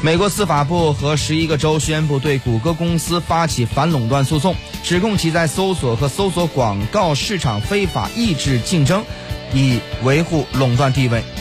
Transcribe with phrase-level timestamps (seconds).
[0.00, 9.04] 美国司法部和十一个州宣布对谷歌公司发起反垄断诉讼指控其在搜索和搜索广告市场非法抑制竞争
[9.52, 11.37] 以维护垄断地位。